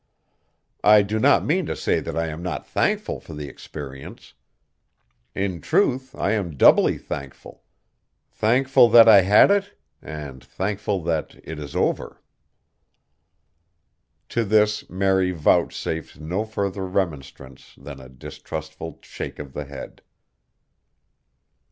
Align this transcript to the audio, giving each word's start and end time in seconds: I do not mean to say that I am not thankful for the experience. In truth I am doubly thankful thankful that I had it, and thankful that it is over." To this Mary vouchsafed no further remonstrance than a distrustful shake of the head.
I 0.83 1.03
do 1.03 1.19
not 1.19 1.45
mean 1.45 1.67
to 1.67 1.75
say 1.75 1.99
that 1.99 2.17
I 2.17 2.25
am 2.25 2.41
not 2.41 2.65
thankful 2.65 3.19
for 3.19 3.35
the 3.35 3.47
experience. 3.47 4.33
In 5.35 5.61
truth 5.61 6.15
I 6.15 6.31
am 6.31 6.57
doubly 6.57 6.97
thankful 6.97 7.61
thankful 8.31 8.89
that 8.89 9.07
I 9.07 9.21
had 9.21 9.51
it, 9.51 9.77
and 10.01 10.43
thankful 10.43 11.03
that 11.03 11.35
it 11.43 11.59
is 11.59 11.75
over." 11.75 12.19
To 14.29 14.43
this 14.43 14.89
Mary 14.89 15.29
vouchsafed 15.33 16.19
no 16.19 16.45
further 16.45 16.87
remonstrance 16.87 17.75
than 17.77 17.99
a 17.99 18.09
distrustful 18.09 19.01
shake 19.03 19.37
of 19.37 19.53
the 19.53 19.65
head. 19.65 20.01